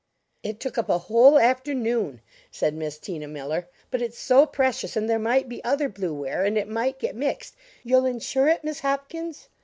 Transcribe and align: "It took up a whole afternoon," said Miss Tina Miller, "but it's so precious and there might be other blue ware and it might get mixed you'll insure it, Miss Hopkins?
"It 0.41 0.59
took 0.59 0.79
up 0.79 0.89
a 0.89 0.97
whole 0.97 1.37
afternoon," 1.37 2.21
said 2.49 2.73
Miss 2.73 2.97
Tina 2.97 3.27
Miller, 3.27 3.67
"but 3.91 4.01
it's 4.01 4.17
so 4.17 4.47
precious 4.47 4.95
and 4.97 5.07
there 5.07 5.19
might 5.19 5.47
be 5.47 5.63
other 5.63 5.89
blue 5.89 6.15
ware 6.15 6.43
and 6.43 6.57
it 6.57 6.67
might 6.67 6.97
get 6.97 7.15
mixed 7.15 7.55
you'll 7.83 8.07
insure 8.07 8.47
it, 8.47 8.63
Miss 8.63 8.79
Hopkins? 8.79 9.47